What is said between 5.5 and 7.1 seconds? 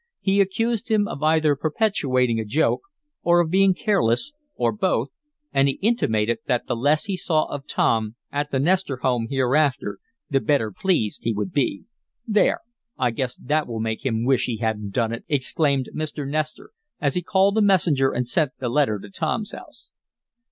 and he intimated that the less